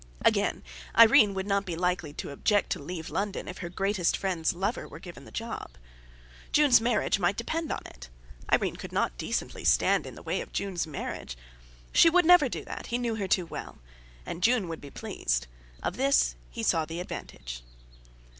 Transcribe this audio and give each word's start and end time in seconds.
Again, 0.25 0.63
Irene 0.97 1.35
would 1.35 1.45
not 1.45 1.63
be 1.63 1.75
to 1.75 1.79
likely 1.79 2.11
to 2.11 2.31
object 2.31 2.71
to 2.71 2.81
leave 2.81 3.11
London 3.11 3.47
if 3.47 3.59
her 3.59 3.69
greatest 3.69 4.17
friend's 4.17 4.51
lover 4.51 4.87
were 4.87 4.97
given 4.97 5.25
the 5.25 5.31
job. 5.31 5.77
Jun's 6.51 6.81
marriage 6.81 7.19
might 7.19 7.37
depend 7.37 7.71
on 7.71 7.83
it. 7.85 8.09
Irene 8.51 8.77
could 8.77 8.91
not 8.91 9.15
decently 9.19 9.63
stand 9.63 10.07
in 10.07 10.15
the 10.15 10.23
way 10.23 10.41
of 10.41 10.53
Jun's 10.53 10.87
marriage; 10.87 11.37
she 11.93 12.09
would 12.09 12.25
never 12.25 12.49
do 12.49 12.65
that, 12.65 12.87
he 12.87 12.97
knew 12.97 13.13
her 13.17 13.27
too 13.27 13.45
well. 13.45 13.77
And 14.25 14.41
June 14.41 14.67
would 14.69 14.81
be 14.81 14.89
pleased; 14.89 15.45
of 15.83 15.97
this 15.97 16.33
he 16.49 16.63
saw 16.63 16.83
the 16.83 16.99
advantage. 16.99 17.61